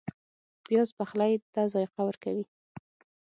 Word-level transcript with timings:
پیاز 0.65 0.89
پخلی 0.97 1.33
ته 1.53 1.61
ذایقه 1.73 2.01
ورکوي 2.05 2.45